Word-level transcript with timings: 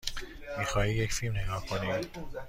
می 0.57 0.65
خواهی 0.65 0.93
یک 0.93 1.13
فیلم 1.13 1.37
نگاه 1.37 1.65
کنی؟ 1.65 1.91